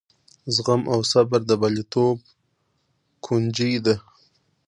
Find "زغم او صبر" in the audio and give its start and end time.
0.55-1.39